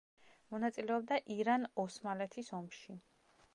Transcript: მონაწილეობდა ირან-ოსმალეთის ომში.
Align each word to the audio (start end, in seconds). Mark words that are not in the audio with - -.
მონაწილეობდა 0.53 1.19
ირან-ოსმალეთის 1.35 2.53
ომში. 2.63 2.99